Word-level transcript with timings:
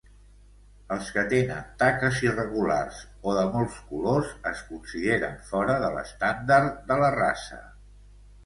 Els 0.93 1.09
que 1.17 1.23
tenen 1.33 1.67
taques 1.83 2.17
irregulars 2.23 3.01
o 3.31 3.35
de 3.39 3.43
molts 3.57 3.77
colors 3.91 4.33
es 4.53 4.65
consideren 4.71 5.39
fora 5.51 5.77
de 5.85 5.93
l'estàndard 5.99 6.81
de 6.91 6.99
la 7.05 7.13
raça. 7.21 7.63